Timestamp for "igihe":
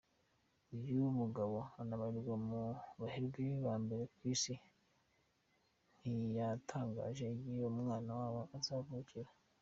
7.37-7.63